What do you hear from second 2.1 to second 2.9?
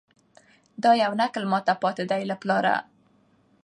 دی له پلاره